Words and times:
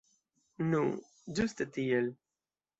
Nu, 0.69 0.79
ĝuste 1.41 1.71
tiel. 1.79 2.13